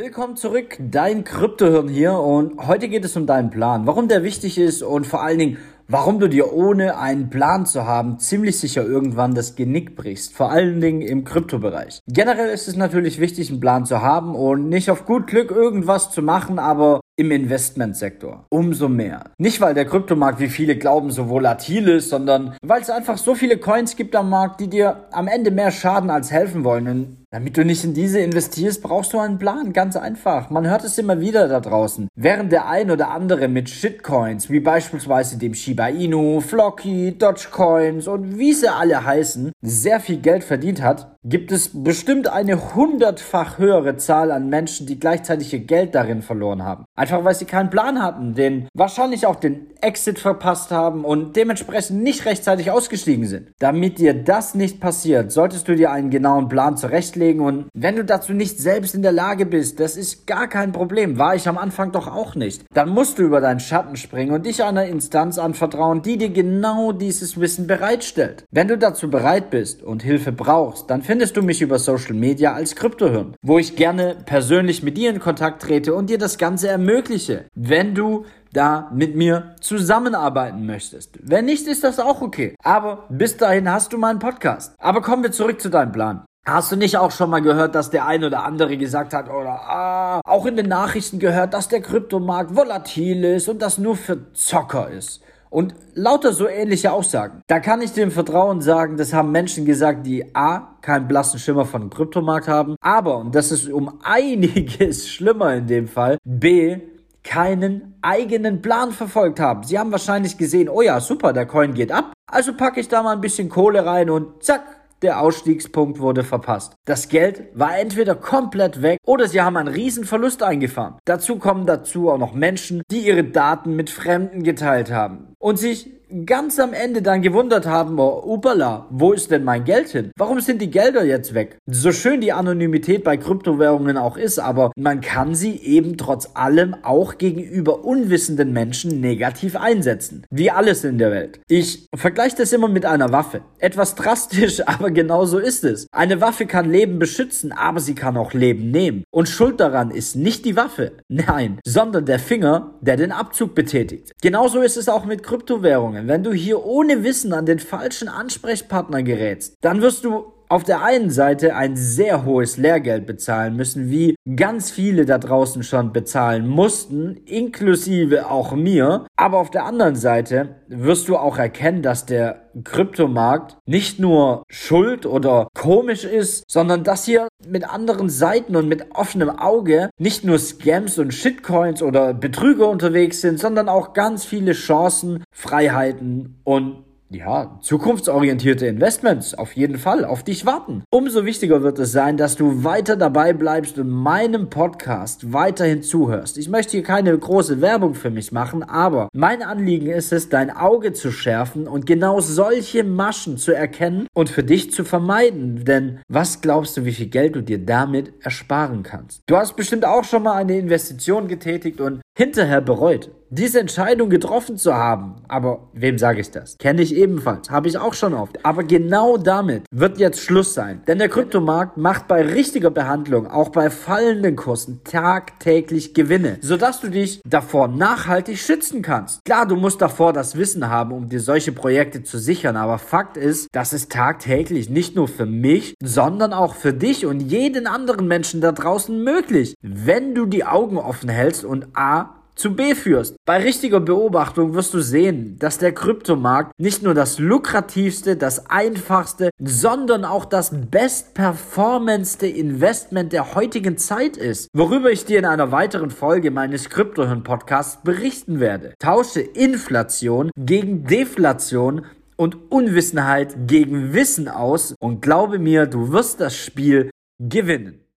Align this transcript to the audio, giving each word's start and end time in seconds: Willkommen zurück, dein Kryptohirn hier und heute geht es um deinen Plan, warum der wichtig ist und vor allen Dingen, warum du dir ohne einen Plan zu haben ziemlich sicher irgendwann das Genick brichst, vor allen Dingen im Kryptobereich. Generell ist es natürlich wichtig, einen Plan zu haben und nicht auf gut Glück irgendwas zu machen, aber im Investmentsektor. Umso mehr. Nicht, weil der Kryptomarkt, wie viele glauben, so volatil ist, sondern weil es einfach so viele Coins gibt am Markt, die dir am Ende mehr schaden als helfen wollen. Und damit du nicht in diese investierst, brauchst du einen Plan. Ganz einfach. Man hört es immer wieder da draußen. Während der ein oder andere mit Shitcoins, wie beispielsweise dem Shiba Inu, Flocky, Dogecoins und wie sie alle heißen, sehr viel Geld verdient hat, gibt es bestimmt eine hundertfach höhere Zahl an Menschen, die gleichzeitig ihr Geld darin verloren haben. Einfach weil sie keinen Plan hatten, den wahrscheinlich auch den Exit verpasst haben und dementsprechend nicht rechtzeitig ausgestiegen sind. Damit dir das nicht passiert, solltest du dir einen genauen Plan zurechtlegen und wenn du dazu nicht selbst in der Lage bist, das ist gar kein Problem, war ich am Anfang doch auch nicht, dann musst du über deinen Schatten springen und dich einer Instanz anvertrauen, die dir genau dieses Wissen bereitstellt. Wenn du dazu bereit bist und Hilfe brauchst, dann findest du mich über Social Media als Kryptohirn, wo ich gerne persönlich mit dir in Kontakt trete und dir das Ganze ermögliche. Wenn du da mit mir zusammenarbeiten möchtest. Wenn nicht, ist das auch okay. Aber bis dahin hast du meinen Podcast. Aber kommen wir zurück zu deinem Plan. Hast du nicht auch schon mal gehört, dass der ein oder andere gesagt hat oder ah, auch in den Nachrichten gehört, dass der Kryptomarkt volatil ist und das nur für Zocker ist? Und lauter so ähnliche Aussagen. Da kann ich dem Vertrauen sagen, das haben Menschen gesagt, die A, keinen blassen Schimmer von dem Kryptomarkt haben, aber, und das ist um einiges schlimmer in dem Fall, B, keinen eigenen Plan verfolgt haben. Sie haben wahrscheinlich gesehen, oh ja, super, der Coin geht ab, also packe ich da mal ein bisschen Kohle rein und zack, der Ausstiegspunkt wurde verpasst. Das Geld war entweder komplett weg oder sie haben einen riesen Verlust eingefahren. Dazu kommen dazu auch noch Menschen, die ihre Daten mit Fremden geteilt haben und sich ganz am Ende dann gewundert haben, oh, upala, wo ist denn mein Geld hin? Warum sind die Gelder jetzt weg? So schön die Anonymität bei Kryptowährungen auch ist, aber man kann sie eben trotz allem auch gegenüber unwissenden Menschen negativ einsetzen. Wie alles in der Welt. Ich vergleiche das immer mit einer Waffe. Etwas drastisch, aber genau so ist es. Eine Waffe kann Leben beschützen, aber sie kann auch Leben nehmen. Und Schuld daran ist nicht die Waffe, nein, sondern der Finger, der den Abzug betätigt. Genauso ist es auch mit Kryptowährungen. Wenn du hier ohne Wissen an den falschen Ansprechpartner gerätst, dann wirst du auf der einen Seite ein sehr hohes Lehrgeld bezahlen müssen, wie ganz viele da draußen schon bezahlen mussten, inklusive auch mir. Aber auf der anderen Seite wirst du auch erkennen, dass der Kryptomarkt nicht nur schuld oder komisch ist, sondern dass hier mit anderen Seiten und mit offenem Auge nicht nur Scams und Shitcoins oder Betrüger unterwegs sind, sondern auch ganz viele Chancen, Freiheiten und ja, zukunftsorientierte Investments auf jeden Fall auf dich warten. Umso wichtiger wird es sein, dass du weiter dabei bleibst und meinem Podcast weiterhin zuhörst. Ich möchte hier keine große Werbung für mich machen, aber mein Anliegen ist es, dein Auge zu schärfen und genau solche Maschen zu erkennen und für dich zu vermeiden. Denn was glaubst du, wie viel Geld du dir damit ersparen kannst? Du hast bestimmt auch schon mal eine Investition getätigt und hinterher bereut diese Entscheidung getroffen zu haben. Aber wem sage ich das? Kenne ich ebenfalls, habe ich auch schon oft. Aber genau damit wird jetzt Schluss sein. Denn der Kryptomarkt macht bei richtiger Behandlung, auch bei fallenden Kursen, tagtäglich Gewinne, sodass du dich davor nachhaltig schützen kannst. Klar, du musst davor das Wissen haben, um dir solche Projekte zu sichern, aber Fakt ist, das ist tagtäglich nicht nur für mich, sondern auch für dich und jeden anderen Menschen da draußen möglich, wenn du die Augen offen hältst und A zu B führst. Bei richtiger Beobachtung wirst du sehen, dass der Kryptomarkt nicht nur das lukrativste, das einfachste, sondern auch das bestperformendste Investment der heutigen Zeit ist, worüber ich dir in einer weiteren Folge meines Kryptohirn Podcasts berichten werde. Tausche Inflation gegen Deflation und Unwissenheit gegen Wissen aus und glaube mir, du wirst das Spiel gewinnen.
Willkommen 0.00 0.36
zurück, 0.36 0.76
dein 0.78 1.24
Kryptohirn 1.24 1.88
hier 1.88 2.12
und 2.12 2.64
heute 2.68 2.88
geht 2.88 3.04
es 3.04 3.16
um 3.16 3.26
deinen 3.26 3.50
Plan, 3.50 3.84
warum 3.84 4.06
der 4.06 4.22
wichtig 4.22 4.56
ist 4.56 4.80
und 4.80 5.08
vor 5.08 5.24
allen 5.24 5.40
Dingen, 5.40 5.58
warum 5.88 6.20
du 6.20 6.28
dir 6.28 6.52
ohne 6.52 6.98
einen 6.98 7.30
Plan 7.30 7.66
zu 7.66 7.84
haben 7.84 8.20
ziemlich 8.20 8.60
sicher 8.60 8.84
irgendwann 8.84 9.34
das 9.34 9.56
Genick 9.56 9.96
brichst, 9.96 10.36
vor 10.36 10.52
allen 10.52 10.80
Dingen 10.80 11.02
im 11.02 11.24
Kryptobereich. 11.24 11.98
Generell 12.06 12.50
ist 12.50 12.68
es 12.68 12.76
natürlich 12.76 13.18
wichtig, 13.18 13.50
einen 13.50 13.58
Plan 13.58 13.86
zu 13.86 14.00
haben 14.00 14.36
und 14.36 14.68
nicht 14.68 14.88
auf 14.88 15.04
gut 15.04 15.26
Glück 15.26 15.50
irgendwas 15.50 16.12
zu 16.12 16.22
machen, 16.22 16.60
aber 16.60 17.00
im 17.18 17.32
Investmentsektor. 17.32 18.46
Umso 18.48 18.88
mehr. 18.88 19.24
Nicht, 19.38 19.60
weil 19.60 19.74
der 19.74 19.86
Kryptomarkt, 19.86 20.38
wie 20.38 20.48
viele 20.48 20.76
glauben, 20.76 21.10
so 21.10 21.28
volatil 21.28 21.88
ist, 21.88 22.10
sondern 22.10 22.56
weil 22.62 22.80
es 22.80 22.90
einfach 22.90 23.18
so 23.18 23.34
viele 23.34 23.58
Coins 23.58 23.96
gibt 23.96 24.14
am 24.14 24.30
Markt, 24.30 24.60
die 24.60 24.68
dir 24.68 25.08
am 25.10 25.26
Ende 25.26 25.50
mehr 25.50 25.72
schaden 25.72 26.10
als 26.10 26.30
helfen 26.30 26.62
wollen. 26.62 26.86
Und 26.86 27.16
damit 27.30 27.56
du 27.56 27.64
nicht 27.64 27.84
in 27.84 27.92
diese 27.92 28.20
investierst, 28.20 28.82
brauchst 28.82 29.12
du 29.12 29.18
einen 29.18 29.38
Plan. 29.38 29.72
Ganz 29.72 29.96
einfach. 29.96 30.48
Man 30.48 30.66
hört 30.66 30.84
es 30.84 30.96
immer 30.96 31.20
wieder 31.20 31.48
da 31.48 31.60
draußen. 31.60 32.08
Während 32.14 32.52
der 32.52 32.68
ein 32.68 32.90
oder 32.90 33.10
andere 33.10 33.48
mit 33.48 33.68
Shitcoins, 33.68 34.48
wie 34.48 34.60
beispielsweise 34.60 35.38
dem 35.38 35.54
Shiba 35.54 35.88
Inu, 35.88 36.40
Flocky, 36.40 37.18
Dogecoins 37.18 38.06
und 38.06 38.38
wie 38.38 38.52
sie 38.52 38.72
alle 38.72 39.04
heißen, 39.04 39.52
sehr 39.60 39.98
viel 39.98 40.18
Geld 40.18 40.44
verdient 40.44 40.82
hat, 40.82 41.17
gibt 41.24 41.50
es 41.50 41.82
bestimmt 41.82 42.28
eine 42.28 42.76
hundertfach 42.76 43.58
höhere 43.58 43.96
Zahl 43.96 44.30
an 44.30 44.48
Menschen, 44.48 44.86
die 44.86 45.00
gleichzeitig 45.00 45.52
ihr 45.52 45.58
Geld 45.58 45.96
darin 45.96 46.22
verloren 46.22 46.62
haben. 46.62 46.84
Einfach 46.94 47.24
weil 47.24 47.34
sie 47.34 47.44
keinen 47.44 47.70
Plan 47.70 48.00
hatten, 48.00 48.34
den 48.34 48.68
wahrscheinlich 48.72 49.26
auch 49.26 49.34
den 49.34 49.66
Exit 49.80 50.20
verpasst 50.20 50.70
haben 50.70 51.04
und 51.04 51.34
dementsprechend 51.34 52.02
nicht 52.02 52.24
rechtzeitig 52.24 52.70
ausgestiegen 52.70 53.26
sind. 53.26 53.50
Damit 53.58 53.98
dir 53.98 54.14
das 54.14 54.54
nicht 54.54 54.80
passiert, 54.80 55.32
solltest 55.32 55.66
du 55.66 55.74
dir 55.74 55.90
einen 55.90 56.10
genauen 56.10 56.48
Plan 56.48 56.76
zurechtlegen 56.76 57.40
und 57.40 57.66
wenn 57.74 57.96
du 57.96 58.04
dazu 58.04 58.32
nicht 58.32 58.58
selbst 58.60 58.94
in 58.94 59.02
der 59.02 59.12
Lage 59.12 59.44
bist, 59.44 59.80
das 59.80 59.96
ist 59.96 60.26
gar 60.26 60.46
kein 60.46 60.70
Problem, 60.70 61.18
war 61.18 61.34
ich 61.34 61.48
am 61.48 61.58
Anfang 61.58 61.90
doch 61.90 62.06
auch 62.06 62.36
nicht, 62.36 62.64
dann 62.72 62.90
musst 62.90 63.18
du 63.18 63.22
über 63.24 63.40
deinen 63.40 63.60
Schatten 63.60 63.96
springen 63.96 64.32
und 64.32 64.46
dich 64.46 64.62
einer 64.62 64.86
Instanz 64.86 65.38
anvertrauen, 65.38 66.02
die 66.02 66.16
dir 66.16 66.30
genau 66.30 66.92
dieses 66.92 67.40
Wissen 67.40 67.66
bereitstellt. 67.66 68.44
Wenn 68.52 68.68
du 68.68 68.78
dazu 68.78 69.10
bereit 69.10 69.50
bist 69.50 69.82
und 69.82 70.04
Hilfe 70.04 70.30
brauchst, 70.30 70.90
dann 70.90 71.02
findest 71.08 71.38
du 71.38 71.42
mich 71.42 71.62
über 71.62 71.78
Social 71.78 72.12
Media 72.12 72.52
als 72.52 72.76
Kryptohirn, 72.76 73.34
wo 73.40 73.58
ich 73.58 73.76
gerne 73.76 74.14
persönlich 74.26 74.82
mit 74.82 74.98
dir 74.98 75.08
in 75.08 75.20
Kontakt 75.20 75.62
trete 75.62 75.94
und 75.94 76.10
dir 76.10 76.18
das 76.18 76.36
Ganze 76.36 76.68
ermögliche. 76.68 77.46
Wenn 77.54 77.94
du 77.94 78.26
da 78.52 78.90
mit 78.92 79.16
mir 79.16 79.54
zusammenarbeiten 79.62 80.66
möchtest. 80.66 81.18
Wenn 81.22 81.46
nicht, 81.46 81.66
ist 81.66 81.82
das 81.82 81.98
auch 81.98 82.20
okay. 82.20 82.54
Aber 82.62 83.06
bis 83.08 83.38
dahin 83.38 83.72
hast 83.72 83.94
du 83.94 83.96
meinen 83.96 84.18
Podcast. 84.18 84.74
Aber 84.78 85.00
kommen 85.00 85.22
wir 85.22 85.32
zurück 85.32 85.62
zu 85.62 85.70
deinem 85.70 85.92
Plan. 85.92 86.26
Hast 86.46 86.72
du 86.72 86.76
nicht 86.76 86.98
auch 86.98 87.10
schon 87.10 87.30
mal 87.30 87.40
gehört, 87.40 87.74
dass 87.74 87.88
der 87.88 88.04
ein 88.04 88.22
oder 88.22 88.44
andere 88.44 88.76
gesagt 88.76 89.14
hat 89.14 89.30
oder 89.30 89.62
ah, 89.66 90.20
auch 90.26 90.44
in 90.44 90.56
den 90.56 90.68
Nachrichten 90.68 91.18
gehört, 91.18 91.54
dass 91.54 91.68
der 91.68 91.80
Kryptomarkt 91.80 92.54
volatil 92.54 93.24
ist 93.24 93.48
und 93.48 93.62
das 93.62 93.78
nur 93.78 93.96
für 93.96 94.30
Zocker 94.34 94.90
ist? 94.90 95.22
Und 95.50 95.74
lauter 95.94 96.32
so 96.32 96.48
ähnliche 96.48 96.92
Aussagen. 96.92 97.42
Da 97.46 97.60
kann 97.60 97.80
ich 97.80 97.92
dem 97.92 98.10
Vertrauen 98.10 98.60
sagen, 98.60 98.96
das 98.96 99.12
haben 99.12 99.32
Menschen 99.32 99.64
gesagt, 99.64 100.06
die 100.06 100.34
A, 100.34 100.76
keinen 100.82 101.08
blassen 101.08 101.38
Schimmer 101.38 101.64
von 101.64 101.82
dem 101.82 101.90
Kryptomarkt 101.90 102.48
haben, 102.48 102.76
aber, 102.80 103.18
und 103.18 103.34
das 103.34 103.52
ist 103.52 103.68
um 103.68 103.98
einiges 104.02 105.08
schlimmer 105.08 105.54
in 105.54 105.66
dem 105.66 105.88
Fall, 105.88 106.18
B, 106.24 106.78
keinen 107.24 107.94
eigenen 108.00 108.62
Plan 108.62 108.92
verfolgt 108.92 109.40
haben. 109.40 109.62
Sie 109.62 109.78
haben 109.78 109.92
wahrscheinlich 109.92 110.38
gesehen, 110.38 110.68
oh 110.68 110.82
ja, 110.82 111.00
super, 111.00 111.32
der 111.32 111.46
Coin 111.46 111.74
geht 111.74 111.92
ab, 111.92 112.12
also 112.30 112.54
packe 112.54 112.80
ich 112.80 112.88
da 112.88 113.02
mal 113.02 113.12
ein 113.12 113.20
bisschen 113.20 113.48
Kohle 113.48 113.84
rein 113.84 114.08
und 114.08 114.42
zack, 114.42 114.62
der 115.02 115.20
Ausstiegspunkt 115.20 116.00
wurde 116.00 116.24
verpasst. 116.24 116.74
Das 116.84 117.08
Geld 117.08 117.44
war 117.54 117.78
entweder 117.78 118.14
komplett 118.14 118.82
weg 118.82 118.98
oder 119.04 119.28
sie 119.28 119.40
haben 119.40 119.56
einen 119.56 119.68
riesen 119.68 120.04
Verlust 120.04 120.42
eingefahren. 120.42 120.98
Dazu 121.04 121.36
kommen 121.36 121.66
dazu 121.66 122.10
auch 122.10 122.18
noch 122.18 122.34
Menschen, 122.34 122.82
die 122.90 123.06
ihre 123.06 123.24
Daten 123.24 123.76
mit 123.76 123.90
Fremden 123.90 124.42
geteilt 124.42 124.90
haben 124.90 125.34
und 125.38 125.58
sich 125.58 125.97
ganz 126.26 126.58
am 126.58 126.72
Ende 126.72 127.02
dann 127.02 127.22
gewundert 127.22 127.66
haben, 127.66 127.98
oh, 127.98 128.22
upala, 128.24 128.86
wo 128.90 129.12
ist 129.12 129.30
denn 129.30 129.44
mein 129.44 129.64
Geld 129.64 129.88
hin? 129.88 130.10
Warum 130.16 130.40
sind 130.40 130.62
die 130.62 130.70
Gelder 130.70 131.04
jetzt 131.04 131.34
weg? 131.34 131.58
So 131.66 131.92
schön 131.92 132.20
die 132.20 132.32
Anonymität 132.32 133.04
bei 133.04 133.16
Kryptowährungen 133.16 133.96
auch 133.96 134.16
ist, 134.16 134.38
aber 134.38 134.72
man 134.76 135.00
kann 135.00 135.34
sie 135.34 135.56
eben 135.56 135.96
trotz 135.96 136.30
allem 136.34 136.74
auch 136.82 137.18
gegenüber 137.18 137.84
unwissenden 137.84 138.52
Menschen 138.52 139.00
negativ 139.00 139.56
einsetzen. 139.56 140.24
Wie 140.30 140.50
alles 140.50 140.84
in 140.84 140.98
der 140.98 141.10
Welt. 141.10 141.40
Ich 141.48 141.88
vergleiche 141.94 142.36
das 142.36 142.52
immer 142.52 142.68
mit 142.68 142.86
einer 142.86 143.12
Waffe. 143.12 143.42
Etwas 143.58 143.94
drastisch, 143.94 144.62
aber 144.66 144.90
genau 144.90 145.26
so 145.26 145.38
ist 145.38 145.64
es. 145.64 145.86
Eine 145.92 146.20
Waffe 146.20 146.46
kann 146.46 146.70
Leben 146.70 146.98
beschützen, 146.98 147.52
aber 147.52 147.80
sie 147.80 147.94
kann 147.94 148.16
auch 148.16 148.32
Leben 148.32 148.70
nehmen. 148.70 149.04
Und 149.10 149.28
Schuld 149.28 149.60
daran 149.60 149.90
ist 149.90 150.16
nicht 150.16 150.44
die 150.44 150.56
Waffe, 150.56 150.92
nein, 151.08 151.58
sondern 151.66 152.06
der 152.06 152.18
Finger, 152.18 152.74
der 152.80 152.96
den 152.96 153.12
Abzug 153.12 153.54
betätigt. 153.54 154.12
Genauso 154.22 154.62
ist 154.62 154.76
es 154.76 154.88
auch 154.88 155.04
mit 155.04 155.22
Kryptowährungen. 155.22 155.97
Wenn 156.06 156.22
du 156.22 156.32
hier 156.32 156.64
ohne 156.64 157.02
Wissen 157.02 157.32
an 157.32 157.46
den 157.46 157.58
falschen 157.58 158.08
Ansprechpartner 158.08 159.02
gerätst, 159.02 159.56
dann 159.60 159.82
wirst 159.82 160.04
du 160.04 160.32
auf 160.48 160.64
der 160.64 160.82
einen 160.82 161.10
Seite 161.10 161.54
ein 161.54 161.76
sehr 161.76 162.24
hohes 162.24 162.56
Lehrgeld 162.56 163.06
bezahlen 163.06 163.56
müssen, 163.56 163.90
wie 163.90 164.16
ganz 164.36 164.70
viele 164.70 165.04
da 165.04 165.18
draußen 165.18 165.62
schon 165.62 165.92
bezahlen 165.92 166.46
mussten, 166.46 167.16
inklusive 167.26 168.30
auch 168.30 168.52
mir. 168.52 169.06
Aber 169.16 169.38
auf 169.38 169.50
der 169.50 169.64
anderen 169.64 169.96
Seite 169.96 170.56
wirst 170.68 171.08
du 171.08 171.16
auch 171.16 171.38
erkennen, 171.38 171.82
dass 171.82 172.06
der 172.06 172.48
Kryptomarkt 172.64 173.56
nicht 173.66 174.00
nur 174.00 174.42
schuld 174.48 175.06
oder 175.06 175.48
komisch 175.54 176.04
ist, 176.04 176.44
sondern 176.48 176.82
dass 176.82 177.04
hier 177.04 177.28
mit 177.46 177.68
anderen 177.68 178.08
Seiten 178.08 178.56
und 178.56 178.68
mit 178.68 178.86
offenem 178.94 179.30
Auge 179.30 179.90
nicht 179.98 180.24
nur 180.24 180.38
Scams 180.38 180.98
und 180.98 181.14
Shitcoins 181.14 181.82
oder 181.82 182.14
Betrüger 182.14 182.68
unterwegs 182.68 183.20
sind, 183.20 183.38
sondern 183.38 183.68
auch 183.68 183.92
ganz 183.92 184.24
viele 184.24 184.52
Chancen, 184.52 185.22
Freiheiten 185.30 186.40
und 186.44 186.84
ja, 187.10 187.58
zukunftsorientierte 187.62 188.66
Investments 188.66 189.34
auf 189.34 189.52
jeden 189.52 189.78
Fall 189.78 190.04
auf 190.04 190.22
dich 190.22 190.44
warten. 190.44 190.82
Umso 190.90 191.24
wichtiger 191.24 191.62
wird 191.62 191.78
es 191.78 191.92
sein, 191.92 192.16
dass 192.16 192.36
du 192.36 192.64
weiter 192.64 192.96
dabei 192.96 193.32
bleibst 193.32 193.78
und 193.78 193.88
meinem 193.88 194.50
Podcast 194.50 195.32
weiterhin 195.32 195.82
zuhörst. 195.82 196.36
Ich 196.36 196.48
möchte 196.48 196.72
hier 196.72 196.82
keine 196.82 197.16
große 197.16 197.60
Werbung 197.60 197.94
für 197.94 198.10
mich 198.10 198.30
machen, 198.32 198.62
aber 198.62 199.08
mein 199.14 199.42
Anliegen 199.42 199.86
ist 199.86 200.12
es, 200.12 200.28
dein 200.28 200.50
Auge 200.50 200.92
zu 200.92 201.10
schärfen 201.10 201.66
und 201.66 201.86
genau 201.86 202.20
solche 202.20 202.84
Maschen 202.84 203.38
zu 203.38 203.52
erkennen 203.52 204.06
und 204.14 204.28
für 204.28 204.44
dich 204.44 204.72
zu 204.72 204.84
vermeiden. 204.84 205.64
Denn 205.64 206.00
was 206.08 206.40
glaubst 206.42 206.76
du, 206.76 206.84
wie 206.84 206.92
viel 206.92 207.08
Geld 207.08 207.36
du 207.36 207.42
dir 207.42 207.58
damit 207.58 208.12
ersparen 208.20 208.82
kannst? 208.82 209.22
Du 209.26 209.36
hast 209.36 209.56
bestimmt 209.56 209.86
auch 209.86 210.04
schon 210.04 210.22
mal 210.22 210.34
eine 210.34 210.58
Investition 210.58 211.28
getätigt 211.28 211.80
und 211.80 212.00
hinterher 212.18 212.60
bereut 212.60 213.12
diese 213.30 213.60
Entscheidung 213.60 214.08
getroffen 214.10 214.56
zu 214.56 214.74
haben. 214.74 215.16
Aber 215.28 215.68
wem 215.72 215.98
sage 215.98 216.20
ich 216.20 216.30
das? 216.30 216.56
Kenne 216.58 216.82
ich 216.82 216.94
ebenfalls, 216.94 217.50
habe 217.50 217.68
ich 217.68 217.78
auch 217.78 217.94
schon 217.94 218.14
oft. 218.14 218.44
Aber 218.44 218.64
genau 218.64 219.16
damit 219.16 219.64
wird 219.70 219.98
jetzt 219.98 220.20
Schluss 220.20 220.54
sein. 220.54 220.82
Denn 220.86 220.98
der 220.98 221.08
Kryptomarkt 221.08 221.76
macht 221.76 222.08
bei 222.08 222.22
richtiger 222.22 222.70
Behandlung, 222.70 223.26
auch 223.26 223.50
bei 223.50 223.70
fallenden 223.70 224.36
Kursen, 224.36 224.80
tagtäglich 224.84 225.94
Gewinne, 225.94 226.38
sodass 226.40 226.80
du 226.80 226.88
dich 226.88 227.20
davor 227.26 227.68
nachhaltig 227.68 228.38
schützen 228.38 228.82
kannst. 228.82 229.24
Klar, 229.24 229.46
du 229.46 229.56
musst 229.56 229.80
davor 229.80 230.12
das 230.12 230.36
Wissen 230.36 230.68
haben, 230.68 230.92
um 230.92 231.08
dir 231.08 231.20
solche 231.20 231.52
Projekte 231.52 232.02
zu 232.02 232.18
sichern, 232.18 232.56
aber 232.56 232.78
Fakt 232.78 233.16
ist, 233.16 233.48
das 233.52 233.72
ist 233.72 233.92
tagtäglich 233.92 234.70
nicht 234.70 234.96
nur 234.96 235.08
für 235.08 235.26
mich, 235.26 235.74
sondern 235.82 236.32
auch 236.32 236.54
für 236.54 236.72
dich 236.72 237.06
und 237.06 237.20
jeden 237.20 237.66
anderen 237.66 238.08
Menschen 238.08 238.40
da 238.40 238.52
draußen 238.52 239.02
möglich, 239.02 239.54
wenn 239.60 240.14
du 240.14 240.26
die 240.26 240.44
Augen 240.44 240.78
offen 240.78 241.08
hältst 241.08 241.44
und 241.44 241.68
A 241.74 242.07
zu 242.38 242.54
B 242.54 242.74
führst. 242.74 243.16
Bei 243.26 243.38
richtiger 243.38 243.80
Beobachtung 243.80 244.54
wirst 244.54 244.72
du 244.72 244.80
sehen, 244.80 245.36
dass 245.38 245.58
der 245.58 245.72
Kryptomarkt 245.72 246.52
nicht 246.58 246.82
nur 246.82 246.94
das 246.94 247.18
lukrativste, 247.18 248.16
das 248.16 248.48
einfachste, 248.48 249.30
sondern 249.38 250.04
auch 250.04 250.24
das 250.24 250.52
bestperformendste 250.70 252.26
Investment 252.26 253.12
der 253.12 253.34
heutigen 253.34 253.76
Zeit 253.76 254.16
ist, 254.16 254.48
worüber 254.54 254.90
ich 254.90 255.04
dir 255.04 255.18
in 255.18 255.26
einer 255.26 255.52
weiteren 255.52 255.90
Folge 255.90 256.30
meines 256.30 256.70
Kryptohirn 256.70 257.24
Podcasts 257.24 257.82
berichten 257.82 258.40
werde. 258.40 258.74
Tausche 258.78 259.20
Inflation 259.20 260.30
gegen 260.36 260.84
Deflation 260.84 261.84
und 262.16 262.50
Unwissenheit 262.50 263.46
gegen 263.46 263.92
Wissen 263.94 264.28
aus 264.28 264.74
und 264.80 265.02
glaube 265.02 265.38
mir, 265.38 265.66
du 265.66 265.92
wirst 265.92 266.20
das 266.20 266.36
Spiel 266.36 266.90
gewinnen. 267.18 267.87